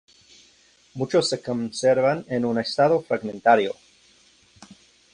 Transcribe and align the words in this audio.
Muchos 0.95 1.29
se 1.29 1.43
conservan 1.43 2.25
en 2.27 2.43
un 2.43 2.57
estado 2.57 3.03
fragmentario. 3.03 3.75